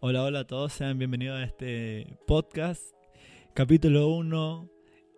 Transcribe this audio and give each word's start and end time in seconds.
Hola, 0.00 0.22
hola 0.22 0.40
a 0.40 0.46
todos, 0.46 0.74
sean 0.74 0.96
bienvenidos 0.96 1.40
a 1.40 1.42
este 1.42 2.16
podcast, 2.24 2.94
capítulo 3.52 4.10
1, 4.10 4.70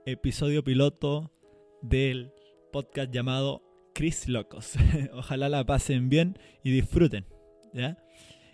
episodio 0.06 0.64
piloto 0.64 1.30
del 1.82 2.32
podcast 2.72 3.12
llamado 3.12 3.62
Chris 3.94 4.26
Locos. 4.26 4.76
Ojalá 5.12 5.51
la 5.51 5.66
pasen 5.66 6.08
bien 6.08 6.38
y 6.64 6.71
disfruten. 6.71 7.26
¿ya? 7.74 7.98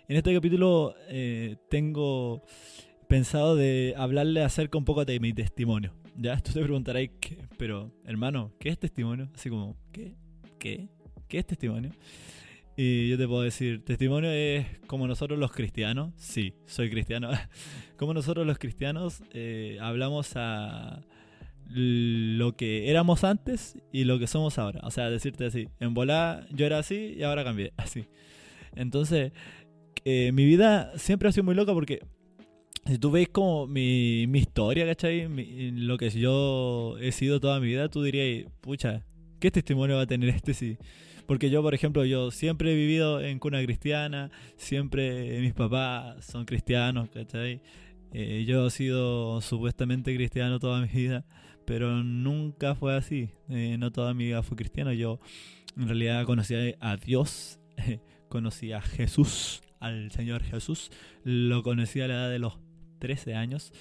En 0.09 0.17
este 0.17 0.33
capítulo 0.33 0.95
eh, 1.07 1.55
tengo 1.69 2.43
pensado 3.07 3.55
de 3.55 3.93
hablarle 3.95 4.43
acerca 4.43 4.77
un 4.77 4.83
poco 4.83 5.05
de 5.05 5.21
mi 5.21 5.31
testimonio. 5.31 5.93
Ya, 6.17 6.37
tú 6.41 6.51
te 6.51 6.61
preguntaréis, 6.61 7.11
pero 7.57 7.93
hermano, 8.03 8.51
¿qué 8.59 8.67
es 8.67 8.77
testimonio? 8.77 9.29
Así 9.33 9.49
como, 9.49 9.77
¿qué? 9.93 10.17
¿Qué? 10.59 10.89
¿Qué 11.29 11.39
es 11.39 11.45
testimonio? 11.47 11.91
Y 12.79 13.09
yo 13.09 13.17
te 13.17 13.27
puedo 13.27 13.41
decir, 13.41 13.83
testimonio 13.83 14.29
es 14.29 14.67
como 14.85 15.07
nosotros 15.07 15.39
los 15.39 15.51
cristianos, 15.51 16.13
sí, 16.15 16.53
soy 16.67 16.91
cristiano, 16.91 17.31
como 17.97 18.13
nosotros 18.13 18.45
los 18.45 18.59
cristianos 18.59 19.23
eh, 19.33 19.79
hablamos 19.81 20.33
a 20.35 21.01
lo 21.69 22.55
que 22.55 22.91
éramos 22.91 23.23
antes 23.23 23.79
y 23.91 24.03
lo 24.03 24.19
que 24.19 24.27
somos 24.27 24.59
ahora. 24.59 24.79
O 24.83 24.91
sea, 24.91 25.09
decirte 25.09 25.45
así, 25.45 25.69
en 25.79 25.95
volá 25.95 26.45
yo 26.51 26.67
era 26.67 26.77
así 26.77 27.15
y 27.17 27.23
ahora 27.23 27.43
cambié, 27.43 27.73
así. 27.77 28.05
Entonces, 28.75 29.31
eh, 30.05 30.31
mi 30.31 30.45
vida 30.45 30.95
siempre 30.99 31.29
ha 31.29 31.31
sido 31.31 31.45
muy 31.45 31.55
loca 31.55 31.73
porque 31.73 32.01
si 32.85 32.99
tú 32.99 33.09
veis 33.09 33.29
como 33.29 33.65
mi, 33.65 34.27
mi 34.27 34.37
historia, 34.37 34.85
¿cachai? 34.85 35.27
lo 35.71 35.97
que 35.97 36.11
yo 36.11 36.95
he 36.99 37.11
sido 37.11 37.39
toda 37.39 37.59
mi 37.59 37.65
vida, 37.65 37.89
tú 37.89 38.03
dirías, 38.03 38.45
pucha, 38.61 39.03
¿qué 39.39 39.49
testimonio 39.49 39.95
va 39.95 40.03
a 40.03 40.07
tener 40.07 40.29
este 40.29 40.53
si... 40.53 40.77
Porque 41.27 41.49
yo, 41.49 41.61
por 41.61 41.73
ejemplo, 41.73 42.05
yo 42.05 42.31
siempre 42.31 42.71
he 42.71 42.75
vivido 42.75 43.21
en 43.21 43.37
cuna 43.37 43.61
cristiana, 43.61 44.31
siempre 44.55 45.39
mis 45.41 45.53
papás 45.53 46.25
son 46.25 46.45
cristianos, 46.45 47.09
¿cachai? 47.09 47.61
Eh, 48.13 48.45
yo 48.47 48.67
he 48.67 48.69
sido 48.71 49.41
supuestamente 49.41 50.15
cristiano 50.15 50.59
toda 50.59 50.81
mi 50.81 50.87
vida, 50.87 51.25
pero 51.65 52.03
nunca 52.03 52.75
fue 52.75 52.95
así. 52.95 53.29
Eh, 53.49 53.75
no 53.77 53.91
toda 53.91 54.13
mi 54.13 54.25
vida 54.25 54.41
fue 54.41 54.55
cristiano. 54.55 54.93
Yo 54.93 55.19
en 55.75 55.87
realidad 55.87 56.25
conocí 56.25 56.55
a 56.79 56.95
Dios, 56.95 57.59
conocí 58.29 58.71
a 58.71 58.81
Jesús, 58.81 59.61
al 59.81 60.11
Señor 60.11 60.43
Jesús. 60.43 60.91
Lo 61.23 61.61
conocí 61.61 61.99
a 61.99 62.07
la 62.07 62.13
edad 62.13 62.29
de 62.31 62.39
los 62.39 62.57
13 62.99 63.35
años 63.35 63.73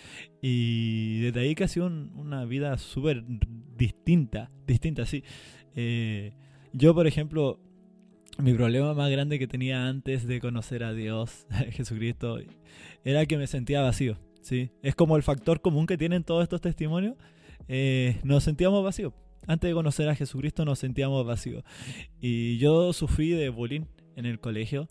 y 0.42 1.20
desde 1.20 1.41
ahí 1.41 1.55
que 1.55 1.64
ha 1.64 1.69
sido 1.69 1.86
una 1.86 2.44
vida 2.44 2.77
súper 2.77 3.25
distinta, 3.77 4.50
distinta, 4.66 5.06
sí. 5.06 5.25
Eh, 5.75 6.34
yo, 6.72 6.95
por 6.95 7.06
ejemplo, 7.06 7.59
mi 8.39 8.53
problema 8.53 8.95
más 8.95 9.11
grande 9.11 9.39
que 9.39 9.47
tenía 9.47 9.89
antes 9.89 10.27
de 10.27 10.41
conocer 10.41 10.84
a 10.84 10.92
Dios, 10.92 11.47
a 11.50 11.59
Jesucristo, 11.70 12.39
era 13.05 13.27
que 13.27 13.36
me 13.36 13.47
sentía 13.47 13.83
vacío. 13.83 14.19
¿sí? 14.42 14.70
Es 14.83 14.94
como 14.94 15.17
el 15.17 15.22
factor 15.22 15.61
común 15.61 15.87
que 15.87 15.97
tienen 15.97 16.25
todos 16.25 16.42
estos 16.42 16.61
testimonios. 16.61 17.17
Eh, 17.69 18.20
nos 18.22 18.44
sentíamos 18.44 18.84
vacíos. 18.84 19.12
Antes 19.47 19.69
de 19.69 19.75
conocer 19.75 20.09
a 20.09 20.14
Jesucristo 20.14 20.64
nos 20.64 20.78
sentíamos 20.78 21.25
vacíos. 21.25 21.64
Y 22.20 22.59
yo 22.59 22.92
sufrí 22.92 23.31
de 23.31 23.48
bullying 23.48 23.83
en 24.17 24.27
el 24.27 24.41
colegio, 24.41 24.89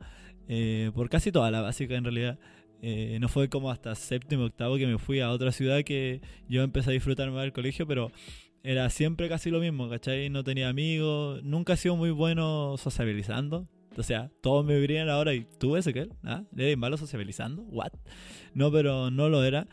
eh, 0.47 0.91
por 0.93 1.09
casi 1.09 1.31
toda 1.31 1.51
la 1.51 1.61
básica 1.61 1.95
en 1.95 2.03
realidad. 2.03 2.39
Eh, 2.81 3.17
no 3.19 3.29
fue 3.29 3.49
como 3.49 3.71
hasta 3.71 3.95
séptimo, 3.95 4.43
octavo 4.45 4.77
que 4.77 4.85
me 4.85 4.97
fui 4.97 5.19
a 5.19 5.31
otra 5.31 5.51
ciudad 5.51 5.83
que 5.83 6.21
yo 6.47 6.61
empecé 6.61 6.91
a 6.91 6.93
disfrutar 6.93 7.31
más 7.31 7.41
del 7.41 7.53
colegio, 7.53 7.87
pero 7.87 8.11
era 8.65 8.89
siempre 8.89 9.29
casi 9.29 9.51
lo 9.51 9.59
mismo, 9.59 9.87
¿cachai? 9.89 10.29
No 10.31 10.43
tenía 10.43 10.69
amigos, 10.69 11.43
nunca 11.43 11.73
he 11.73 11.77
sido 11.77 11.95
muy 11.95 12.09
bueno 12.09 12.75
sociabilizando. 12.77 13.67
O 13.95 14.01
sea, 14.01 14.31
todos 14.41 14.65
me 14.65 14.77
verían 14.79 15.07
ahora 15.07 15.35
y 15.35 15.45
tú, 15.59 15.77
Ezequiel, 15.77 16.13
¿ah? 16.23 16.43
¿Eres 16.57 16.75
malo 16.75 16.97
sociabilizando? 16.97 17.61
¿What? 17.63 17.91
No, 18.55 18.71
pero 18.71 19.11
no 19.11 19.29
lo 19.29 19.43
era. 19.43 19.67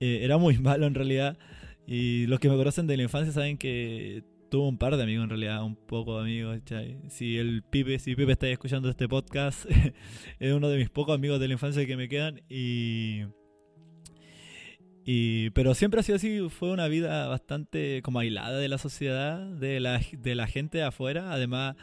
Eh, 0.00 0.20
era 0.22 0.38
muy 0.38 0.56
malo 0.58 0.86
en 0.86 0.94
realidad. 0.94 1.38
Y 1.86 2.26
los 2.26 2.40
que 2.40 2.48
me 2.48 2.56
conocen 2.56 2.86
de 2.86 2.96
la 2.96 3.02
infancia 3.02 3.32
saben 3.32 3.58
que 3.58 4.24
tuve 4.50 4.66
un 4.66 4.78
par 4.78 4.96
de 4.96 5.02
amigos 5.02 5.24
en 5.24 5.30
realidad, 5.30 5.62
un 5.62 5.76
poco 5.76 6.16
de 6.16 6.22
amigos. 6.22 6.58
¿cachai? 6.60 6.98
Si 7.10 7.36
el 7.36 7.62
Pipe, 7.62 7.98
si 7.98 8.16
Pipe 8.16 8.32
está 8.32 8.48
escuchando 8.48 8.88
este 8.88 9.08
podcast, 9.08 9.66
es 10.40 10.52
uno 10.54 10.70
de 10.70 10.78
mis 10.78 10.88
pocos 10.88 11.14
amigos 11.14 11.38
de 11.38 11.48
la 11.48 11.52
infancia 11.52 11.86
que 11.86 11.98
me 11.98 12.08
quedan. 12.08 12.40
Y 12.48 13.24
pero 15.54 15.74
siempre 15.74 16.00
ha 16.00 16.02
sido 16.02 16.16
así, 16.16 16.48
fue 16.48 16.70
una 16.70 16.88
vida 16.88 17.26
bastante 17.28 18.02
como 18.02 18.20
aislada 18.20 18.58
de 18.58 18.68
la 18.68 18.78
sociedad, 18.78 19.40
de 19.40 19.80
la, 19.80 20.00
de 20.18 20.34
la 20.34 20.46
gente 20.46 20.82
afuera. 20.82 21.32
Además, 21.32 21.76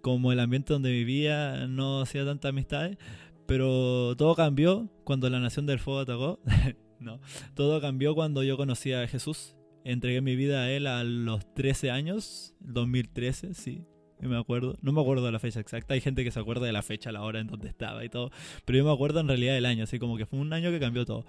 como 0.00 0.32
el 0.32 0.40
ambiente 0.40 0.72
donde 0.72 0.90
vivía 0.90 1.66
no 1.66 2.00
hacía 2.00 2.24
tantas 2.24 2.50
amistades. 2.50 2.98
Pero 3.46 4.14
todo 4.16 4.34
cambió 4.34 4.90
cuando 5.04 5.30
la 5.30 5.40
Nación 5.40 5.66
del 5.66 5.78
Fuego 5.78 6.00
atacó. 6.00 6.40
no, 7.00 7.20
todo 7.54 7.80
cambió 7.80 8.14
cuando 8.14 8.42
yo 8.42 8.56
conocí 8.56 8.92
a 8.92 9.06
Jesús. 9.08 9.56
Entregué 9.84 10.20
mi 10.20 10.36
vida 10.36 10.62
a 10.62 10.70
Él 10.70 10.86
a 10.86 11.02
los 11.02 11.54
13 11.54 11.90
años, 11.90 12.54
2013, 12.60 13.54
sí, 13.54 13.86
me 14.26 14.38
acuerdo. 14.38 14.76
No 14.82 14.92
me 14.92 15.00
acuerdo 15.00 15.26
de 15.26 15.32
la 15.32 15.38
fecha 15.38 15.60
exacta. 15.60 15.94
Hay 15.94 16.00
gente 16.00 16.24
que 16.24 16.30
se 16.30 16.40
acuerda 16.40 16.66
de 16.66 16.72
la 16.72 16.82
fecha, 16.82 17.12
la 17.12 17.22
hora 17.22 17.40
en 17.40 17.46
donde 17.46 17.68
estaba 17.68 18.04
y 18.04 18.08
todo. 18.08 18.30
Pero 18.64 18.78
yo 18.78 18.84
me 18.84 18.92
acuerdo 18.92 19.20
en 19.20 19.28
realidad 19.28 19.54
del 19.54 19.66
año. 19.66 19.84
Así 19.84 19.98
como 19.98 20.16
que 20.16 20.26
fue 20.26 20.38
un 20.38 20.52
año 20.52 20.70
que 20.70 20.80
cambió 20.80 21.04
todo. 21.04 21.24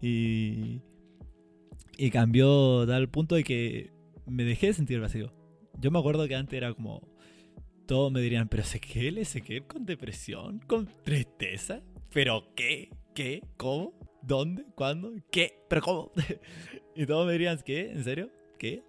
Y. 0.00 0.80
Y 1.96 2.10
cambió 2.10 2.84
tal 2.86 3.08
punto 3.08 3.36
de 3.36 3.44
que 3.44 3.92
me 4.26 4.44
dejé 4.44 4.68
de 4.68 4.72
sentir 4.74 5.00
vacío. 5.00 5.32
Yo 5.80 5.90
me 5.90 5.98
acuerdo 5.98 6.26
que 6.28 6.34
antes 6.34 6.56
era 6.56 6.74
como. 6.74 7.08
Todos 7.86 8.10
me 8.10 8.20
dirían, 8.20 8.48
pero 8.48 8.62
Ezequiel, 8.62 9.18
Ezequiel 9.18 9.66
con 9.66 9.84
depresión, 9.84 10.60
con 10.66 10.88
tristeza. 11.02 11.82
¿Pero 12.12 12.54
qué? 12.54 12.90
¿Qué? 13.14 13.42
¿Cómo? 13.58 13.92
¿Dónde? 14.22 14.64
¿Cuándo? 14.74 15.12
¿Qué? 15.30 15.58
¿Pero 15.68 15.82
cómo? 15.82 16.12
y 16.96 17.04
todos 17.04 17.26
me 17.26 17.32
dirían, 17.32 17.60
¿qué? 17.64 17.90
¿En 17.90 18.02
serio? 18.02 18.30
¿Qué? 18.58 18.82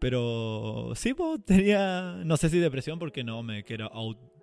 Pero 0.00 0.92
sí, 0.94 1.14
pues 1.14 1.44
tenía, 1.44 2.20
no 2.24 2.36
sé 2.36 2.50
si 2.50 2.58
depresión 2.58 2.98
porque 2.98 3.24
no 3.24 3.42
me 3.42 3.64
quiero 3.64 3.90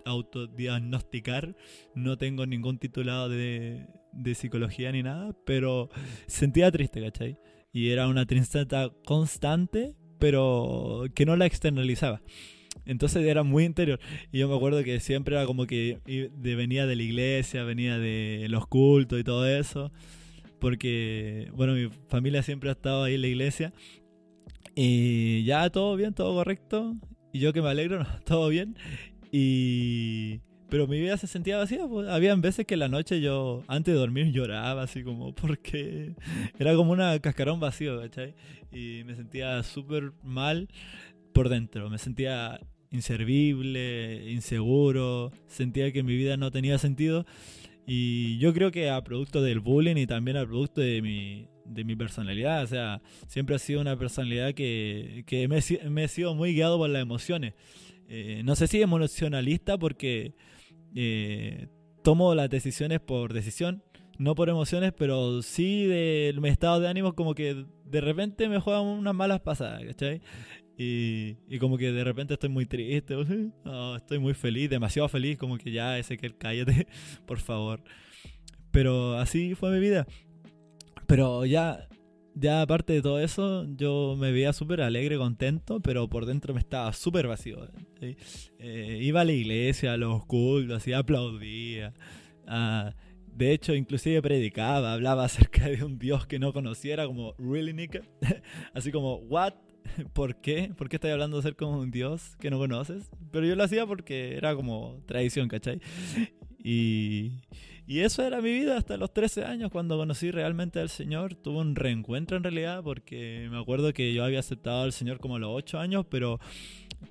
autodiagnosticar, 0.06 1.56
no 1.94 2.18
tengo 2.18 2.46
ningún 2.46 2.78
titulado 2.78 3.30
de, 3.30 3.88
de 4.12 4.36
psicología 4.36 4.92
ni 4.92 5.04
nada, 5.04 5.36
pero 5.46 5.90
sentía 6.28 6.72
triste, 6.72 7.02
¿cachai? 7.02 7.38
Y 7.72 7.90
era 7.90 8.08
una 8.08 8.26
tristeza 8.26 8.90
constante, 9.06 9.96
pero 10.20 11.06
que 11.14 11.26
no 11.26 11.36
la 11.36 11.46
externalizaba. 11.46 12.22
Entonces 12.86 13.26
era 13.26 13.44
muy 13.44 13.64
interior. 13.66 14.00
Y 14.32 14.40
yo 14.40 14.48
me 14.48 14.56
acuerdo 14.56 14.84
que 14.84 15.00
siempre 15.00 15.36
era 15.36 15.46
como 15.46 15.66
que 15.66 16.00
venía 16.40 16.86
de 16.86 16.96
la 16.96 17.04
iglesia, 17.04 17.64
venía 17.64 17.98
de 17.98 18.46
los 18.50 18.68
cultos 18.68 19.20
y 19.20 19.24
todo 19.24 19.48
eso. 19.48 19.92
Porque, 20.60 21.50
bueno, 21.54 21.74
mi 21.74 21.90
familia 22.08 22.44
siempre 22.44 22.70
ha 22.70 22.74
estado 22.74 23.04
ahí 23.04 23.16
en 23.16 23.22
la 23.22 23.28
iglesia. 23.28 23.74
Y 24.76 25.46
ya 25.46 25.70
todo 25.70 25.96
bien, 25.96 26.14
todo 26.14 26.36
correcto. 26.36 26.96
Y 27.32 27.40
yo 27.40 27.54
que 27.54 27.62
me 27.62 27.70
alegro, 27.70 28.06
todo 28.26 28.50
bien. 28.50 28.78
Y... 29.32 30.42
Pero 30.68 30.88
mi 30.88 31.00
vida 31.00 31.16
se 31.16 31.28
sentía 31.28 31.58
vacía. 31.58 31.88
Pues. 31.88 32.10
Habían 32.10 32.42
veces 32.42 32.66
que 32.66 32.74
en 32.74 32.82
la 32.82 32.90
noche 32.90 33.22
yo, 33.22 33.64
antes 33.68 33.94
de 33.94 34.00
dormir, 34.00 34.32
lloraba 34.34 34.84
así 34.84 35.04
como 35.04 35.34
porque 35.34 36.16
era 36.60 36.76
como 36.76 36.92
una 36.92 37.18
cascarón 37.20 37.60
vacío, 37.60 38.02
¿cachai? 38.02 38.34
Y 38.72 39.04
me 39.06 39.16
sentía 39.16 39.62
súper 39.64 40.12
mal 40.24 40.68
por 41.34 41.50
dentro. 41.50 41.90
Me 41.90 41.98
sentía 41.98 42.60
inservible, 42.92 44.32
inseguro. 44.32 45.32
Sentía 45.48 45.92
que 45.94 46.04
mi 46.04 46.18
vida 46.18 46.36
no 46.36 46.52
tenía 46.52 46.78
sentido. 46.78 47.26
Y 47.86 48.38
yo 48.40 48.54
creo 48.54 48.72
que 48.72 48.90
a 48.90 49.04
producto 49.04 49.42
del 49.42 49.60
bullying 49.60 49.98
y 49.98 50.08
también 50.08 50.38
a 50.38 50.46
producto 50.46 50.82
de 50.82 51.02
mi, 51.02 51.48
de 51.66 51.84
mi 51.84 51.96
personalidad. 51.96 52.64
O 52.64 52.68
sea, 52.68 53.02
siempre 53.28 53.56
ha 53.56 53.60
sido 53.60 53.82
una 53.82 53.98
personalidad 53.98 54.54
que, 54.54 55.24
que 55.28 55.48
me, 55.48 55.58
he 56.04 56.08
sido 56.08 56.36
muy 56.36 56.54
guiado 56.54 56.78
por 56.78 56.90
las 56.90 57.02
emociones. 57.02 57.54
Eh, 58.08 58.42
no 58.46 58.56
sé 58.56 58.68
si 58.68 58.82
emocionalista 58.82 59.78
porque 59.78 60.36
eh, 60.96 61.68
tomo 62.04 62.36
las 62.36 62.50
decisiones 62.50 63.00
por 63.00 63.34
decisión, 63.34 63.84
no 64.18 64.36
por 64.36 64.50
emociones, 64.50 64.94
pero 64.98 65.42
sí 65.42 65.86
de 65.86 66.34
mi 66.40 66.50
estado 66.50 66.80
de 66.80 66.88
ánimo 66.88 67.16
como 67.16 67.34
que 67.34 67.66
de 67.86 68.02
repente 68.02 68.48
me 68.48 68.60
juegan 68.60 68.84
unas 68.84 69.16
malas 69.16 69.42
pasadas, 69.42 69.84
¿cachai? 69.84 70.22
Y, 70.78 71.38
y, 71.48 71.58
como 71.60 71.78
que 71.78 71.92
de 71.94 72.04
repente 72.04 72.34
estoy 72.34 72.50
muy 72.50 72.66
triste, 72.66 73.16
estoy 73.96 74.20
muy 74.20 74.34
feliz, 74.34 74.70
demasiado 74.70 75.08
feliz, 75.08 75.38
como 75.38 75.58
que 75.58 75.72
ya 75.72 75.98
ese 75.98 76.18
que 76.18 76.30
cállate, 76.32 76.88
por 77.26 77.40
favor. 77.40 77.82
Pero 78.72 79.18
así 79.18 79.56
fue 79.56 79.72
mi 79.72 79.80
vida. 79.80 80.06
Pero 81.08 81.46
ya, 81.46 81.88
ya 82.34 82.62
aparte 82.62 82.94
de 82.94 83.02
todo 83.02 83.20
eso, 83.20 83.66
yo 83.76 84.16
me 84.18 84.32
veía 84.32 84.54
súper 84.54 84.82
alegre, 84.82 85.18
contento, 85.18 85.80
pero 85.80 86.10
por 86.10 86.26
dentro 86.26 86.54
me 86.54 86.60
estaba 86.60 86.92
súper 86.94 87.28
vacío. 87.28 87.68
Eh, 88.02 89.00
iba 89.02 89.22
a 89.22 89.26
la 89.26 89.32
iglesia, 89.32 89.94
a 89.94 89.98
los 89.98 90.26
cultos, 90.26 90.78
así 90.78 90.94
aplaudía. 90.94 91.94
Ah, 92.48 92.94
de 93.28 93.52
hecho, 93.52 93.76
inclusive 93.76 94.22
predicaba, 94.22 94.94
hablaba 94.94 95.26
acerca 95.26 95.68
de 95.68 95.84
un 95.84 96.00
Dios 96.00 96.26
que 96.26 96.40
no 96.40 96.54
conociera, 96.54 97.06
como, 97.06 97.34
¿really, 97.38 97.74
Nick? 97.74 98.02
así 98.74 98.92
como, 98.92 99.18
¿what? 99.18 99.54
¿Por 100.14 100.42
qué? 100.42 100.74
¿Por 100.76 100.90
qué 100.90 100.96
estás 100.96 101.12
hablando 101.12 101.38
acerca 101.38 101.66
de 101.66 101.72
un 101.72 101.92
Dios 101.92 102.36
que 102.40 102.50
no 102.50 102.58
conoces? 102.58 103.12
Pero 103.32 103.46
yo 103.46 103.56
lo 103.56 103.64
hacía 103.64 103.86
porque 103.86 104.36
era 104.36 104.56
como 104.56 105.04
tradición, 105.06 105.48
¿cachai? 105.48 105.80
Y, 106.64 107.42
Y 107.88 108.00
eso 108.00 108.24
era 108.24 108.42
mi 108.42 108.52
vida 108.52 108.78
hasta 108.78 108.98
los 108.98 109.14
13 109.14 109.46
años, 109.46 109.72
cuando 109.72 109.96
conocí 109.98 110.32
realmente 110.32 110.80
al 110.80 110.90
Señor. 110.90 111.36
Tuve 111.36 111.60
un 111.60 111.76
reencuentro 111.76 112.36
en 112.36 112.44
realidad, 112.44 112.82
porque 112.84 113.48
me 113.52 113.60
acuerdo 113.60 113.94
que 113.94 114.12
yo 114.14 114.24
había 114.24 114.40
aceptado 114.40 114.84
al 114.84 114.92
Señor 114.92 115.20
como 115.20 115.36
a 115.36 115.40
los 115.40 115.52
8 115.52 115.80
años, 115.80 116.06
pero 116.10 116.40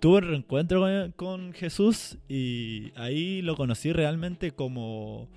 tuve 0.00 0.18
un 0.18 0.24
reencuentro 0.24 0.84
con, 1.14 1.52
Jesús 1.52 2.18
y 2.28 2.92
ahí 2.96 3.42
lo 3.42 3.54
conocí 3.54 3.92
realmente 3.92 4.50
como 4.50 5.28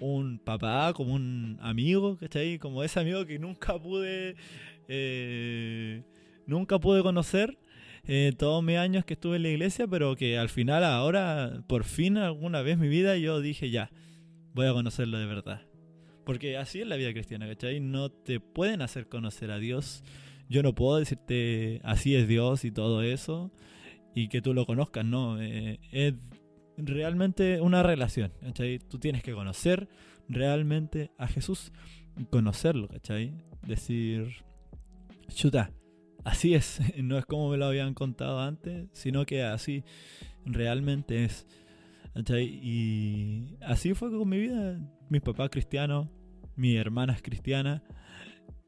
un 0.00 0.38
papá, 0.38 0.92
como 0.94 1.14
un 1.14 1.58
amigo, 1.60 2.16
¿cachai? 2.16 2.58
Como 2.58 2.84
ese 2.84 3.00
amigo 3.00 3.26
que 3.26 3.40
nunca 3.40 3.76
pude, 3.78 4.36
eh, 4.86 6.02
nunca 6.46 6.78
pude 6.78 7.02
conocer 7.02 7.58
eh, 8.06 8.32
todos 8.36 8.62
mis 8.62 8.76
años 8.76 9.04
que 9.04 9.14
estuve 9.14 9.36
en 9.36 9.42
la 9.42 9.48
iglesia, 9.48 9.88
pero 9.88 10.14
que 10.14 10.38
al 10.38 10.50
final 10.50 10.84
ahora, 10.84 11.64
por 11.66 11.82
fin 11.82 12.16
alguna 12.16 12.62
vez 12.62 12.74
en 12.74 12.80
mi 12.80 12.88
vida, 12.88 13.16
yo 13.16 13.40
dije 13.40 13.70
ya, 13.70 13.90
voy 14.54 14.66
a 14.66 14.72
conocerlo 14.72 15.18
de 15.18 15.26
verdad. 15.26 15.62
Porque 16.24 16.56
así 16.56 16.80
es 16.80 16.86
la 16.86 16.96
vida 16.96 17.12
cristiana, 17.12 17.46
¿cachai? 17.46 17.80
No 17.80 18.10
te 18.10 18.40
pueden 18.40 18.80
hacer 18.80 19.08
conocer 19.08 19.50
a 19.50 19.58
Dios. 19.58 20.02
Yo 20.48 20.62
no 20.62 20.74
puedo 20.74 20.98
decirte 20.98 21.80
así 21.84 22.14
es 22.16 22.26
Dios 22.26 22.64
y 22.64 22.70
todo 22.70 23.02
eso 23.02 23.52
y 24.14 24.28
que 24.28 24.40
tú 24.40 24.54
lo 24.54 24.64
conozcas, 24.64 25.04
no. 25.04 25.40
Eh, 25.42 25.80
es 25.90 26.14
realmente 26.76 27.60
una 27.60 27.82
relación, 27.82 28.32
¿cachai? 28.40 28.78
Tú 28.78 28.98
tienes 28.98 29.22
que 29.22 29.32
conocer 29.32 29.88
realmente 30.28 31.10
a 31.18 31.26
Jesús, 31.26 31.72
conocerlo, 32.30 32.88
¿cachai? 32.88 33.34
Decir, 33.66 34.44
chuta, 35.28 35.72
así 36.24 36.54
es, 36.54 36.80
no 37.02 37.18
es 37.18 37.26
como 37.26 37.50
me 37.50 37.56
lo 37.56 37.66
habían 37.66 37.94
contado 37.94 38.40
antes, 38.40 38.88
sino 38.92 39.26
que 39.26 39.42
así 39.42 39.84
realmente 40.46 41.24
es. 41.24 41.46
Y 42.14 43.56
así 43.60 43.94
fue 43.94 44.10
con 44.10 44.28
mi 44.28 44.38
vida. 44.38 44.78
Mis 45.08 45.20
papás 45.20 45.50
cristianos, 45.50 46.08
mis 46.56 46.78
hermanas 46.78 47.20
cristianas 47.22 47.82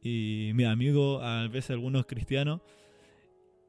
y 0.02 0.50
mi 0.54 0.64
amigo, 0.64 1.22
a 1.22 1.48
veces 1.48 1.70
algunos 1.70 2.06
cristianos. 2.06 2.60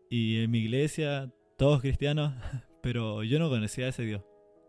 Y 0.10 0.42
en 0.42 0.52
mi 0.52 0.60
iglesia, 0.60 1.32
todos 1.58 1.82
cristianos, 1.82 2.34
pero 2.82 3.24
yo 3.24 3.40
no 3.40 3.50
conocía 3.50 3.86
a 3.86 3.90
ese 3.90 4.04
Dios. 4.04 4.24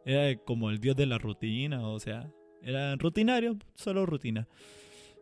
Era 0.04 0.36
como 0.44 0.70
el 0.70 0.78
Dios 0.78 0.96
de 0.96 1.06
la 1.06 1.18
rutina, 1.18 1.86
o 1.86 2.00
sea, 2.00 2.30
era 2.62 2.96
rutinario, 2.96 3.58
solo 3.74 4.06
rutina. 4.06 4.48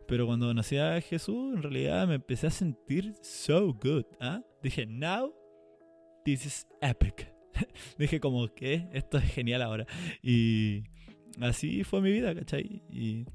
Pero 0.07 0.25
cuando 0.25 0.47
conocí 0.47 0.77
a 0.77 1.01
Jesús, 1.01 1.55
en 1.55 1.63
realidad 1.63 2.07
me 2.07 2.15
empecé 2.15 2.47
a 2.47 2.51
sentir 2.51 3.13
so 3.21 3.73
good. 3.73 4.05
¿ah? 4.21 4.41
Dije, 4.63 4.85
now, 4.85 5.33
this 6.23 6.45
is 6.45 6.67
epic. 6.81 7.36
Dije 7.97 8.19
como 8.19 8.47
que 8.53 8.87
esto 8.93 9.17
es 9.17 9.25
genial 9.25 9.61
ahora. 9.61 9.85
Y 10.21 10.83
así 11.39 11.83
fue 11.83 12.01
mi 12.01 12.11
vida, 12.11 12.33
¿cachai? 12.35 12.83
Y, 12.91 13.25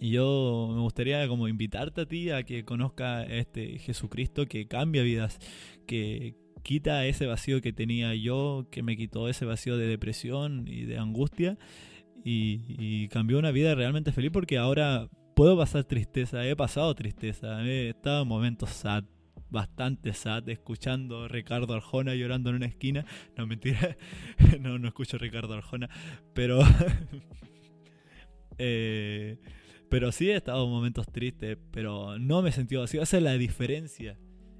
y 0.00 0.10
yo 0.10 0.70
me 0.74 0.80
gustaría 0.80 1.26
como 1.28 1.48
invitarte 1.48 2.02
a 2.02 2.06
ti 2.06 2.30
a 2.30 2.42
que 2.42 2.64
conozca 2.64 3.24
este 3.24 3.78
Jesucristo 3.78 4.46
que 4.46 4.68
cambia 4.68 5.02
vidas, 5.02 5.38
que 5.86 6.34
quita 6.62 7.06
ese 7.06 7.26
vacío 7.26 7.60
que 7.60 7.72
tenía 7.72 8.14
yo, 8.14 8.66
que 8.70 8.82
me 8.82 8.96
quitó 8.96 9.28
ese 9.28 9.44
vacío 9.44 9.76
de 9.76 9.86
depresión 9.86 10.66
y 10.68 10.84
de 10.84 10.98
angustia 10.98 11.58
y, 12.24 12.60
y 12.68 13.08
cambió 13.08 13.38
una 13.38 13.50
vida 13.52 13.74
realmente 13.74 14.12
feliz 14.12 14.30
porque 14.32 14.58
ahora 14.58 15.08
puedo 15.34 15.56
pasar 15.56 15.84
tristeza, 15.84 16.46
he 16.46 16.56
pasado 16.56 16.94
tristeza, 16.94 17.62
he 17.64 17.90
estado 17.90 18.22
en 18.22 18.28
momentos 18.28 18.70
sad, 18.70 19.04
bastante 19.50 20.12
sad, 20.12 20.48
escuchando 20.48 21.24
a 21.24 21.28
Ricardo 21.28 21.74
Arjona 21.74 22.14
llorando 22.14 22.50
en 22.50 22.56
una 22.56 22.66
esquina. 22.66 23.04
No, 23.36 23.46
mentira, 23.46 23.96
no, 24.60 24.78
no 24.78 24.88
escucho 24.88 25.16
a 25.16 25.20
Ricardo 25.20 25.54
Arjona, 25.54 25.88
pero... 26.34 26.60
eh, 28.58 29.38
pero 29.88 30.12
sí 30.12 30.30
he 30.30 30.36
estado 30.36 30.64
en 30.64 30.70
momentos 30.70 31.06
tristes, 31.10 31.56
pero 31.70 32.18
no 32.18 32.42
me 32.42 32.50
he 32.50 32.52
sentido 32.52 32.82
así. 32.82 32.98
Esa 32.98 33.16
es 33.16 33.22
la 33.22 33.38
diferencia. 33.38 34.18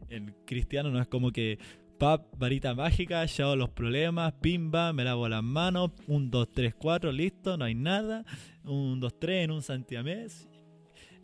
El 0.08 0.34
cristiano 0.46 0.90
no 0.90 1.00
es 1.00 1.06
como 1.06 1.32
que, 1.32 1.58
pap, 1.98 2.34
varita 2.38 2.74
mágica, 2.74 3.22
hago 3.22 3.56
los 3.56 3.70
problemas, 3.70 4.32
pimba, 4.40 4.92
me 4.92 5.04
lavo 5.04 5.28
las 5.28 5.42
manos, 5.42 5.90
un, 6.06 6.30
dos, 6.30 6.50
tres, 6.50 6.74
cuatro, 6.74 7.12
listo, 7.12 7.58
no 7.58 7.66
hay 7.66 7.74
nada. 7.74 8.24
Un, 8.64 9.00
dos, 9.00 9.18
tres 9.18 9.44
en 9.44 9.50
un 9.50 9.62
santiamés. 9.62 10.48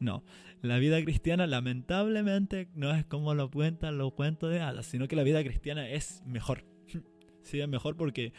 No, 0.00 0.24
la 0.60 0.78
vida 0.78 1.02
cristiana 1.02 1.46
lamentablemente 1.46 2.68
no 2.74 2.94
es 2.94 3.04
como 3.04 3.34
lo 3.34 3.50
cuentan 3.50 3.98
los 3.98 4.12
cuentos 4.14 4.50
de 4.50 4.60
hadas, 4.60 4.86
sino 4.86 5.08
que 5.08 5.16
la 5.16 5.22
vida 5.22 5.42
cristiana 5.42 5.88
es 5.88 6.22
mejor. 6.26 6.64
sí, 7.42 7.60
es 7.60 7.68
mejor 7.68 7.96
porque 7.96 8.32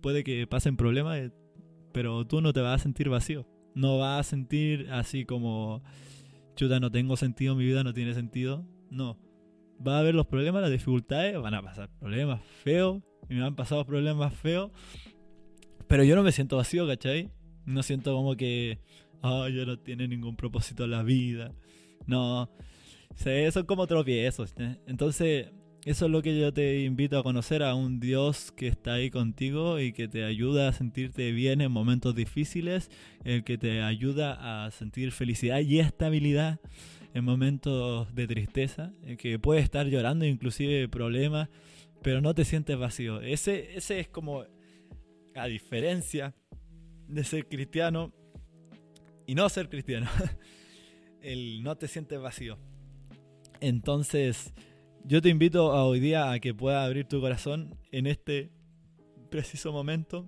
puede 0.00 0.24
que 0.24 0.46
pasen 0.46 0.76
problemas, 0.76 1.18
eh, 1.18 1.30
pero 1.92 2.26
tú 2.26 2.40
no 2.40 2.52
te 2.52 2.60
vas 2.60 2.80
a 2.80 2.82
sentir 2.82 3.08
vacío. 3.08 3.46
No 3.74 3.98
vas 3.98 4.26
a 4.26 4.30
sentir 4.30 4.90
así 4.90 5.24
como, 5.24 5.82
chuta, 6.56 6.80
no 6.80 6.90
tengo 6.90 7.16
sentido, 7.16 7.54
mi 7.54 7.64
vida 7.64 7.84
no 7.84 7.94
tiene 7.94 8.14
sentido. 8.14 8.66
No. 8.90 9.18
Va 9.86 9.96
a 9.96 10.00
haber 10.00 10.14
los 10.14 10.26
problemas, 10.26 10.62
las 10.62 10.72
dificultades, 10.72 11.40
van 11.40 11.54
a 11.54 11.62
pasar 11.62 11.88
problemas 12.00 12.42
feos, 12.64 13.00
y 13.28 13.34
me 13.34 13.44
han 13.44 13.54
pasado 13.54 13.84
problemas 13.84 14.34
feos, 14.34 14.70
pero 15.86 16.04
yo 16.04 16.16
no 16.16 16.22
me 16.22 16.32
siento 16.32 16.56
vacío, 16.56 16.86
¿cachai? 16.86 17.30
No 17.64 17.82
siento 17.82 18.14
como 18.14 18.36
que, 18.36 18.80
oh, 19.22 19.48
ya 19.48 19.64
no 19.64 19.78
tiene 19.78 20.08
ningún 20.08 20.36
propósito 20.36 20.86
la 20.86 21.02
vida. 21.02 21.54
No, 22.06 22.50
son 23.52 23.66
como 23.66 23.86
tropiezos. 23.86 24.54
¿eh? 24.58 24.76
Entonces, 24.86 25.50
eso 25.84 26.06
es 26.06 26.10
lo 26.10 26.22
que 26.22 26.38
yo 26.38 26.52
te 26.52 26.82
invito 26.82 27.18
a 27.18 27.22
conocer, 27.22 27.62
a 27.62 27.74
un 27.74 28.00
Dios 28.00 28.52
que 28.52 28.66
está 28.66 28.94
ahí 28.94 29.10
contigo 29.10 29.78
y 29.80 29.92
que 29.92 30.08
te 30.08 30.24
ayuda 30.24 30.68
a 30.68 30.72
sentirte 30.72 31.32
bien 31.32 31.60
en 31.60 31.72
momentos 31.72 32.14
difíciles, 32.14 32.90
el 33.24 33.44
que 33.44 33.58
te 33.58 33.82
ayuda 33.82 34.66
a 34.66 34.70
sentir 34.70 35.12
felicidad 35.12 35.60
y 35.60 35.78
estabilidad 35.80 36.60
en 37.14 37.24
momentos 37.24 38.14
de 38.14 38.26
tristeza, 38.26 38.92
el 39.04 39.16
que 39.16 39.38
puede 39.38 39.60
estar 39.60 39.86
llorando 39.86 40.26
inclusive 40.26 40.88
problemas, 40.88 41.48
pero 42.02 42.20
no 42.20 42.34
te 42.34 42.44
sientes 42.44 42.76
vacío. 42.76 43.20
Ese, 43.20 43.76
ese 43.76 44.00
es 44.00 44.08
como, 44.08 44.44
a 45.34 45.46
diferencia 45.46 46.34
de 47.08 47.24
ser 47.24 47.48
cristiano 47.48 48.12
y 49.28 49.34
no 49.34 49.48
ser 49.50 49.68
cristiano. 49.68 50.08
el 51.22 51.62
no 51.62 51.76
te 51.76 51.86
sientes 51.86 52.18
vacío. 52.18 52.58
Entonces, 53.60 54.54
yo 55.04 55.20
te 55.20 55.28
invito 55.28 55.68
hoy 55.68 56.00
día 56.00 56.32
a 56.32 56.40
que 56.40 56.54
puedas 56.54 56.84
abrir 56.84 57.06
tu 57.06 57.20
corazón 57.20 57.76
en 57.92 58.06
este 58.06 58.50
preciso 59.30 59.70
momento, 59.70 60.26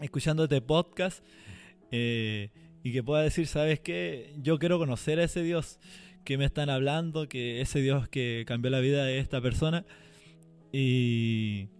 escuchando 0.00 0.44
este 0.44 0.60
podcast, 0.60 1.24
eh, 1.90 2.52
y 2.84 2.92
que 2.92 3.02
puedas 3.02 3.24
decir, 3.24 3.48
¿sabes 3.48 3.80
qué? 3.80 4.32
Yo 4.38 4.60
quiero 4.60 4.78
conocer 4.78 5.18
a 5.18 5.24
ese 5.24 5.42
Dios 5.42 5.80
que 6.24 6.38
me 6.38 6.44
están 6.44 6.70
hablando, 6.70 7.28
que 7.28 7.60
ese 7.60 7.80
Dios 7.80 8.08
que 8.08 8.44
cambió 8.46 8.70
la 8.70 8.78
vida 8.78 9.04
de 9.04 9.18
esta 9.18 9.40
persona. 9.40 9.84
Y, 10.70 11.70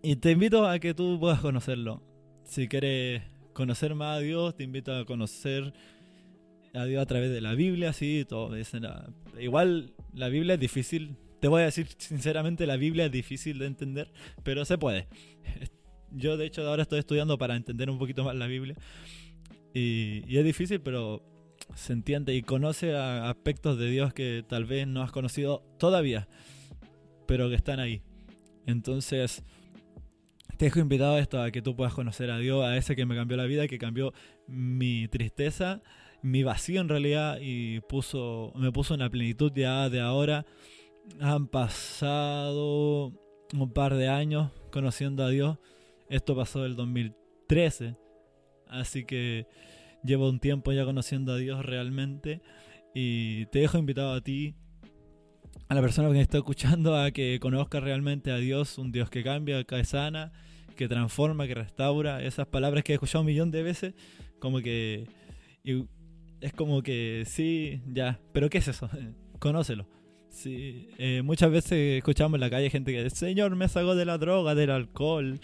y 0.00 0.14
te 0.16 0.30
invito 0.30 0.68
a 0.68 0.78
que 0.78 0.94
tú 0.94 1.18
puedas 1.18 1.40
conocerlo. 1.40 2.04
Si 2.44 2.68
quieres 2.68 3.29
conocer 3.52 3.94
más 3.94 4.18
a 4.18 4.20
Dios, 4.20 4.56
te 4.56 4.64
invito 4.64 4.94
a 4.94 5.04
conocer 5.04 5.72
a 6.74 6.84
Dios 6.84 7.02
a 7.02 7.06
través 7.06 7.30
de 7.30 7.40
la 7.40 7.54
Biblia, 7.54 7.92
sí, 7.92 8.24
todo. 8.28 8.56
igual 9.40 9.92
la 10.14 10.28
Biblia 10.28 10.54
es 10.54 10.60
difícil, 10.60 11.16
te 11.40 11.48
voy 11.48 11.62
a 11.62 11.66
decir 11.66 11.88
sinceramente, 11.98 12.66
la 12.66 12.76
Biblia 12.76 13.06
es 13.06 13.12
difícil 13.12 13.58
de 13.58 13.66
entender, 13.66 14.12
pero 14.42 14.64
se 14.64 14.78
puede. 14.78 15.08
Yo 16.12 16.36
de 16.36 16.46
hecho 16.46 16.66
ahora 16.66 16.82
estoy 16.82 16.98
estudiando 16.98 17.38
para 17.38 17.54
entender 17.56 17.88
un 17.88 17.98
poquito 17.98 18.24
más 18.24 18.34
la 18.34 18.48
Biblia 18.48 18.76
y, 19.72 20.36
es 20.36 20.44
difícil, 20.44 20.80
pero 20.80 21.22
se 21.74 21.92
entiende 21.92 22.34
y 22.34 22.42
conoce 22.42 22.96
aspectos 22.96 23.78
de 23.78 23.88
Dios 23.88 24.12
que 24.12 24.44
tal 24.46 24.64
vez 24.64 24.86
no 24.86 25.02
has 25.02 25.12
conocido 25.12 25.62
todavía, 25.78 26.28
pero 27.26 27.48
que 27.48 27.54
están 27.54 27.78
ahí. 27.78 28.02
Entonces, 28.66 29.44
te 30.60 30.66
dejo 30.66 30.80
invitado 30.80 31.14
a 31.14 31.20
esto, 31.20 31.40
a 31.40 31.50
que 31.50 31.62
tú 31.62 31.74
puedas 31.74 31.94
conocer 31.94 32.30
a 32.30 32.36
Dios, 32.36 32.62
a 32.62 32.76
ese 32.76 32.94
que 32.94 33.06
me 33.06 33.16
cambió 33.16 33.38
la 33.38 33.46
vida, 33.46 33.66
que 33.66 33.78
cambió 33.78 34.12
mi 34.46 35.08
tristeza, 35.08 35.80
mi 36.20 36.42
vacío 36.42 36.82
en 36.82 36.90
realidad 36.90 37.40
y 37.40 37.76
me 37.76 38.70
puso 38.70 38.92
en 38.92 39.00
la 39.00 39.08
plenitud 39.08 39.50
ya 39.54 39.88
de 39.88 40.02
ahora. 40.02 40.44
Han 41.18 41.46
pasado 41.46 43.14
un 43.54 43.72
par 43.72 43.94
de 43.94 44.08
años 44.08 44.50
conociendo 44.70 45.24
a 45.24 45.30
Dios. 45.30 45.56
Esto 46.10 46.36
pasó 46.36 46.66
el 46.66 46.76
2013, 46.76 47.96
así 48.68 49.06
que 49.06 49.46
llevo 50.04 50.28
un 50.28 50.40
tiempo 50.40 50.72
ya 50.72 50.84
conociendo 50.84 51.32
a 51.32 51.38
Dios 51.38 51.64
realmente 51.64 52.42
y 52.94 53.46
te 53.46 53.60
dejo 53.60 53.78
invitado 53.78 54.12
a 54.12 54.20
ti 54.20 54.56
a 55.70 55.74
la 55.74 55.80
persona 55.80 56.08
que 56.08 56.14
me 56.14 56.20
está 56.20 56.36
escuchando 56.36 56.98
a 56.98 57.12
que 57.12 57.38
conozca 57.40 57.80
realmente 57.80 58.30
a 58.30 58.36
Dios, 58.36 58.76
un 58.76 58.92
Dios 58.92 59.08
que 59.08 59.24
cambia, 59.24 59.64
que 59.64 59.84
sana, 59.84 60.32
que 60.80 60.88
transforma, 60.88 61.46
que 61.46 61.54
restaura. 61.54 62.22
Esas 62.22 62.46
palabras 62.46 62.82
que 62.82 62.92
he 62.92 62.94
escuchado 62.94 63.20
un 63.20 63.26
millón 63.26 63.50
de 63.50 63.62
veces, 63.62 63.92
como 64.38 64.60
que 64.60 65.06
es 66.40 66.54
como 66.54 66.82
que 66.82 67.24
sí, 67.26 67.82
ya, 67.86 68.18
pero 68.32 68.48
¿qué 68.48 68.58
es 68.58 68.68
eso? 68.68 68.88
Conócelo. 69.38 69.86
Sí, 70.30 70.88
eh, 70.96 71.20
muchas 71.22 71.50
veces 71.50 71.98
escuchamos 71.98 72.36
en 72.36 72.40
la 72.40 72.48
calle 72.48 72.70
gente 72.70 72.92
que 72.92 73.04
dice, 73.04 73.14
Señor, 73.14 73.54
me 73.56 73.68
sacó 73.68 73.94
de 73.94 74.06
la 74.06 74.16
droga, 74.16 74.54
del 74.54 74.70
alcohol, 74.70 75.38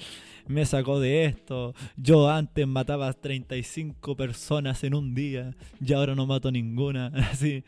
me 0.46 0.64
sacó 0.64 1.00
de 1.00 1.26
esto, 1.26 1.74
yo 1.98 2.30
antes 2.30 2.66
mataba 2.66 3.12
35 3.12 4.16
personas 4.16 4.84
en 4.84 4.94
un 4.94 5.14
día 5.14 5.54
y 5.84 5.92
ahora 5.92 6.14
no 6.14 6.24
mato 6.24 6.50
ninguna, 6.50 7.08
así, 7.30 7.62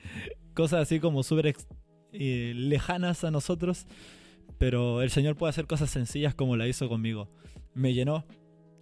cosas 0.55 0.83
así 0.83 1.01
como 1.01 1.23
súper 1.23 1.55
eh, 2.13 2.53
lejanas 2.57 3.25
a 3.25 3.31
nosotros, 3.31 3.87
pero 4.57 5.03
el 5.03 5.11
Señor 5.11 5.37
puede 5.37 5.51
hacer 5.51 5.67
cosas 5.67 5.91
sencillas 5.91 6.35
como 6.35 6.57
la 6.57 6.67
hizo 6.67 6.89
conmigo. 6.89 7.29
Me 7.79 7.95
llenó 7.95 8.27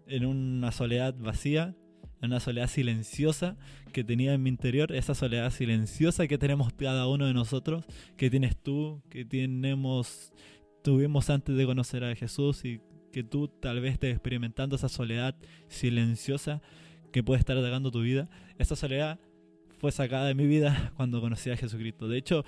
en 0.07 0.25
una 0.25 0.73
soledad 0.73 1.15
vacía, 1.19 1.77
en 2.23 2.31
una 2.31 2.41
soledad 2.41 2.69
silenciosa 2.69 3.57
que 3.93 4.05
tenía 4.05 4.33
en 4.33 4.43
mi 4.43 4.49
interior, 4.49 4.91
esa 4.93 5.15
soledad 5.15 5.51
silenciosa 5.51 6.27
que 6.27 6.39
tenemos 6.39 6.73
cada 6.73 7.07
uno 7.07 7.27
de 7.27 7.35
nosotros, 7.35 7.85
que 8.17 8.31
tienes 8.31 8.57
tú, 8.57 9.03
que 9.11 9.25
tenemos 9.27 10.33
tuvimos 10.83 11.29
antes 11.31 11.57
de 11.57 11.67
conocer 11.67 12.05
a 12.05 12.15
Jesús 12.15 12.65
y 12.65 12.81
que 13.13 13.25
tú 13.25 13.49
tal 13.49 13.81
vez 13.81 13.95
estés 13.95 14.13
experimentando 14.13 14.77
esa 14.77 14.89
soledad 14.89 15.35
silenciosa 15.69 16.63
que 17.13 17.23
puede 17.23 17.41
estar 17.41 17.59
atacando 17.59 17.91
tu 17.91 18.01
vida. 18.01 18.31
Esa 18.57 18.77
soledad 18.77 19.19
fue 19.79 19.93
sacada 19.93 20.27
de 20.27 20.35
mi 20.35 20.47
vida 20.47 20.93
cuando 20.97 21.21
conocí 21.21 21.51
a 21.51 21.57
Jesucristo. 21.57 22.09
De 22.09 22.17
hecho, 22.17 22.45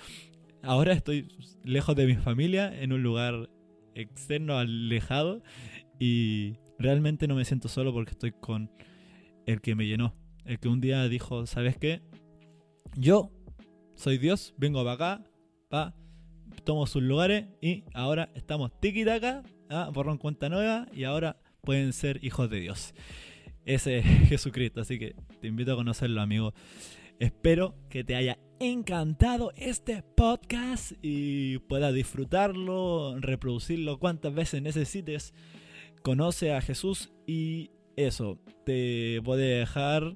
ahora 0.63 0.93
estoy 0.93 1.27
lejos 1.63 1.95
de 1.95 2.07
mi 2.07 2.15
familia, 2.15 2.73
en 2.81 2.93
un 2.93 3.03
lugar 3.03 3.49
externo, 3.93 4.57
alejado, 4.57 5.43
y 5.99 6.55
realmente 6.79 7.27
no 7.27 7.35
me 7.35 7.45
siento 7.45 7.67
solo 7.67 7.93
porque 7.93 8.11
estoy 8.11 8.31
con 8.31 8.71
el 9.45 9.61
que 9.61 9.75
me 9.75 9.85
llenó. 9.85 10.15
El 10.45 10.59
que 10.59 10.69
un 10.69 10.81
día 10.81 11.07
dijo, 11.07 11.45
¿sabes 11.45 11.77
qué? 11.77 12.01
Yo 12.95 13.31
soy 13.95 14.17
Dios, 14.17 14.53
vengo 14.57 14.83
para 14.83 14.93
acá, 14.93 15.23
pa, 15.69 15.93
tomo 16.63 16.87
sus 16.87 17.03
lugares 17.03 17.47
y 17.61 17.83
ahora 17.93 18.31
estamos 18.33 18.71
tiki 18.79 19.05
taka, 19.05 19.43
¿ah? 19.69 19.91
borrón 19.93 20.17
cuenta 20.17 20.49
nueva 20.49 20.87
y 20.93 21.03
ahora 21.03 21.37
pueden 21.61 21.93
ser 21.93 22.23
hijos 22.23 22.49
de 22.49 22.61
Dios. 22.61 22.93
Ese 23.65 23.99
es 23.99 24.05
Jesucristo, 24.29 24.81
así 24.81 24.97
que 24.97 25.15
te 25.41 25.47
invito 25.47 25.73
a 25.73 25.75
conocerlo, 25.75 26.21
amigo. 26.21 26.53
Espero 27.19 27.75
que 27.89 28.05
te 28.05 28.15
haya 28.15 28.39
encantado 28.59 29.51
este 29.57 30.03
podcast 30.15 30.93
y 31.01 31.57
puedas 31.59 31.93
disfrutarlo, 31.93 33.19
reproducirlo 33.19 33.99
cuantas 33.99 34.33
veces 34.33 34.61
necesites. 34.61 35.33
Conoce 36.01 36.53
a 36.53 36.61
Jesús 36.61 37.11
y 37.27 37.71
eso, 37.95 38.39
te 38.65 39.19
a 39.19 39.35
dejar 39.35 40.15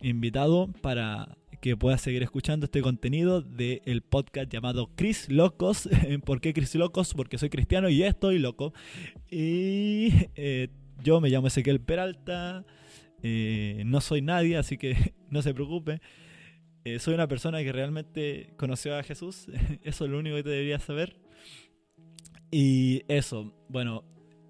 invitado 0.00 0.68
para 0.82 1.36
que 1.60 1.76
puedas 1.76 2.02
seguir 2.02 2.22
escuchando 2.22 2.66
este 2.66 2.82
contenido 2.82 3.40
del 3.40 4.02
podcast 4.02 4.52
llamado 4.52 4.90
Chris 4.96 5.30
Locos. 5.30 5.88
¿Por 6.26 6.40
qué 6.40 6.52
Chris 6.52 6.74
Locos? 6.74 7.14
Porque 7.14 7.38
soy 7.38 7.48
cristiano 7.48 7.88
y 7.88 8.02
estoy 8.02 8.38
loco. 8.38 8.74
Y 9.30 10.12
eh, 10.36 10.68
yo 11.02 11.20
me 11.20 11.30
llamo 11.30 11.46
Ezequiel 11.46 11.80
Peralta. 11.80 12.64
Eh, 13.22 13.82
no 13.86 14.02
soy 14.02 14.20
nadie, 14.20 14.58
así 14.58 14.76
que 14.76 15.14
no 15.30 15.40
se 15.40 15.54
preocupe. 15.54 16.00
Eh, 16.84 16.98
soy 16.98 17.14
una 17.14 17.28
persona 17.28 17.62
que 17.62 17.72
realmente 17.72 18.52
conoció 18.58 18.94
a 18.96 19.02
Jesús. 19.02 19.46
Eso 19.82 20.04
es 20.04 20.10
lo 20.10 20.18
único 20.18 20.36
que 20.36 20.42
te 20.42 20.50
deberías 20.50 20.82
saber. 20.82 21.16
Y 22.50 23.02
eso, 23.08 23.52
bueno, 23.68 24.04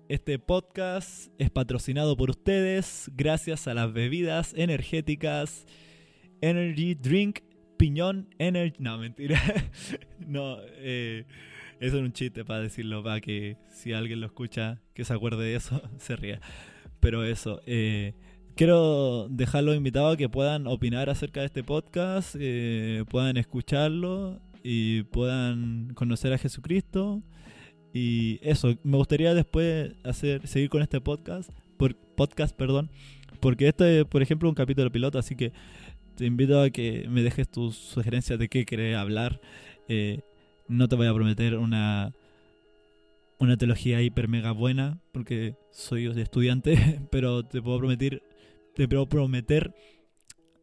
este 0.08 0.38
podcast 0.38 1.32
es 1.38 1.50
patrocinado 1.50 2.16
por 2.16 2.30
ustedes 2.30 3.10
gracias 3.16 3.66
a 3.66 3.74
las 3.74 3.92
bebidas 3.92 4.52
energéticas 4.56 5.66
Energy 6.40 6.94
Drink 6.94 7.40
Piñón 7.76 8.28
Energy. 8.38 8.76
No, 8.78 8.98
mentira. 8.98 9.40
no, 10.26 10.58
eh, 10.76 11.24
eso 11.80 11.96
es 11.96 12.02
un 12.02 12.12
chiste 12.12 12.44
para 12.44 12.60
decirlo, 12.60 13.02
para 13.02 13.20
que 13.20 13.56
si 13.70 13.92
alguien 13.92 14.20
lo 14.20 14.26
escucha, 14.26 14.80
que 14.94 15.04
se 15.04 15.14
acuerde 15.14 15.44
de 15.44 15.56
eso, 15.56 15.82
se 15.98 16.16
ría. 16.16 16.40
Pero 17.00 17.24
eso, 17.24 17.60
eh, 17.66 18.14
quiero 18.56 19.28
dejarlo 19.30 19.74
invitado 19.74 20.08
a 20.08 20.16
que 20.16 20.28
puedan 20.28 20.66
opinar 20.66 21.08
acerca 21.08 21.40
de 21.40 21.46
este 21.46 21.64
podcast, 21.64 22.36
eh, 22.38 23.04
puedan 23.08 23.36
escucharlo 23.36 24.40
y 24.62 25.02
puedan 25.04 25.92
conocer 25.94 26.32
a 26.32 26.38
Jesucristo. 26.38 27.22
Y 27.94 28.40
eso, 28.42 28.74
me 28.82 28.96
gustaría 28.96 29.34
después 29.34 29.92
hacer, 30.02 30.46
seguir 30.48 30.68
con 30.68 30.82
este 30.82 31.00
podcast, 31.00 31.48
por, 31.76 31.94
podcast, 31.94 32.54
perdón, 32.56 32.90
porque 33.38 33.68
esto 33.68 33.84
es, 33.84 34.04
por 34.04 34.20
ejemplo, 34.20 34.48
un 34.48 34.56
capítulo 34.56 34.90
piloto, 34.90 35.16
así 35.16 35.36
que 35.36 35.52
te 36.16 36.26
invito 36.26 36.60
a 36.60 36.70
que 36.70 37.06
me 37.08 37.22
dejes 37.22 37.48
tus 37.48 37.76
sugerencias 37.76 38.36
de 38.36 38.48
qué 38.48 38.66
querés 38.66 38.96
hablar. 38.96 39.40
Eh, 39.88 40.22
no 40.66 40.88
te 40.88 40.96
voy 40.96 41.06
a 41.06 41.14
prometer 41.14 41.56
una, 41.56 42.12
una 43.38 43.56
teología 43.56 44.02
hiper 44.02 44.26
mega 44.26 44.50
buena, 44.50 44.98
porque 45.12 45.54
soy 45.70 46.06
estudiante, 46.06 47.00
pero 47.12 47.44
te 47.44 47.62
puedo 47.62 47.78
prometer, 47.78 48.24
te 48.74 48.88
puedo 48.88 49.08
prometer 49.08 49.72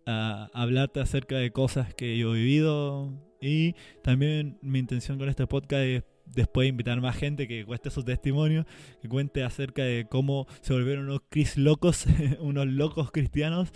hablarte 0.06 1.00
acerca 1.00 1.38
de 1.38 1.52
cosas 1.52 1.94
que 1.94 2.18
yo 2.18 2.36
he 2.36 2.40
vivido. 2.40 3.10
Y 3.40 3.74
también 4.04 4.58
mi 4.62 4.80
intención 4.80 5.18
con 5.18 5.30
este 5.30 5.48
podcast 5.48 5.84
es 5.84 6.04
después 6.34 6.70
invitar 6.70 7.00
más 7.02 7.16
gente 7.16 7.48
que 7.48 7.66
cueste 7.66 7.90
su 7.90 8.04
testimonio, 8.04 8.66
que 9.02 9.08
cuente 9.08 9.44
acerca 9.44 9.84
de 9.84 10.08
cómo 10.10 10.48
se 10.62 10.74
volvieron 10.74 11.06
unos 11.06 11.22
cris 11.30 11.58
locos, 11.58 12.06
unos 12.40 12.68
locos 12.68 13.12
cristianos. 13.12 13.72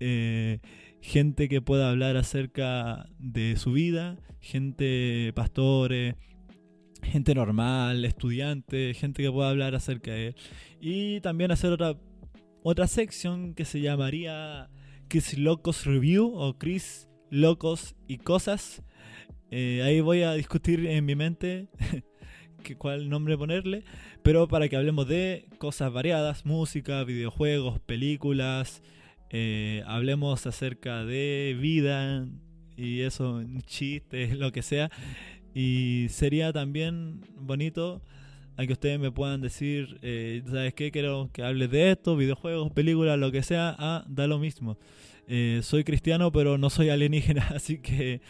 Eh, 0.00 0.60
gente 1.00 1.48
que 1.48 1.62
pueda 1.62 1.90
hablar 1.90 2.16
acerca 2.16 3.08
de 3.18 3.56
su 3.56 3.72
vida, 3.72 4.18
gente, 4.40 5.32
pastores, 5.34 6.16
gente 7.02 7.34
normal, 7.34 8.04
estudiantes, 8.04 8.98
gente 8.98 9.22
que 9.22 9.30
pueda 9.30 9.50
hablar 9.50 9.74
acerca 9.74 10.12
de 10.12 10.28
él. 10.28 10.36
Y 10.80 11.20
también 11.20 11.50
hacer 11.50 11.72
otra, 11.72 11.96
otra 12.62 12.86
sección 12.86 13.54
que 13.54 13.64
se 13.64 13.80
llamaría 13.80 14.68
Chris 15.08 15.38
Locos 15.38 15.86
Review 15.86 16.34
o 16.34 16.58
Chris 16.58 17.08
Locos 17.30 17.94
y 18.06 18.18
Cosas. 18.18 18.82
Eh, 19.58 19.80
ahí 19.82 20.02
voy 20.02 20.20
a 20.20 20.34
discutir 20.34 20.84
en 20.84 21.06
mi 21.06 21.14
mente 21.14 21.68
cuál 22.76 23.08
nombre 23.08 23.38
ponerle, 23.38 23.84
pero 24.22 24.48
para 24.48 24.68
que 24.68 24.76
hablemos 24.76 25.08
de 25.08 25.48
cosas 25.56 25.90
variadas, 25.90 26.44
música, 26.44 27.02
videojuegos, 27.04 27.80
películas, 27.80 28.82
eh, 29.30 29.82
hablemos 29.86 30.46
acerca 30.46 31.06
de 31.06 31.56
vida 31.58 32.28
y 32.76 33.00
eso, 33.00 33.42
chistes, 33.64 34.36
lo 34.36 34.52
que 34.52 34.60
sea. 34.60 34.90
Y 35.54 36.08
sería 36.10 36.52
también 36.52 37.22
bonito 37.38 38.02
a 38.58 38.66
que 38.66 38.74
ustedes 38.74 39.00
me 39.00 39.10
puedan 39.10 39.40
decir, 39.40 39.98
eh, 40.02 40.42
¿sabes 40.44 40.74
qué? 40.74 40.90
Quiero 40.90 41.30
que 41.32 41.42
hables 41.42 41.70
de 41.70 41.92
esto, 41.92 42.14
videojuegos, 42.14 42.72
películas, 42.72 43.18
lo 43.18 43.32
que 43.32 43.42
sea. 43.42 43.74
Ah, 43.78 44.04
da 44.06 44.26
lo 44.26 44.38
mismo. 44.38 44.76
Eh, 45.28 45.60
soy 45.62 45.82
cristiano, 45.82 46.30
pero 46.30 46.58
no 46.58 46.68
soy 46.68 46.90
alienígena, 46.90 47.48
así 47.54 47.78
que 47.78 48.20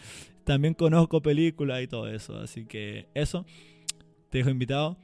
también 0.47 0.73
conozco 0.73 1.21
películas 1.21 1.83
y 1.83 1.87
todo 1.87 2.07
eso. 2.07 2.37
Así 2.39 2.65
que 2.65 3.09
eso, 3.13 3.45
te 4.29 4.39
dejo 4.39 4.49
invitado. 4.49 4.97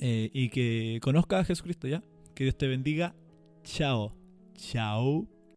y 0.00 0.48
que 0.48 0.98
conozca 1.02 1.38
a 1.38 1.44
Jesucristo 1.44 1.86
ya. 1.86 2.02
Que 2.34 2.44
Dios 2.44 2.56
te 2.56 2.66
bendiga. 2.66 3.14
Chao. 3.62 4.16
Chao. 4.56 5.31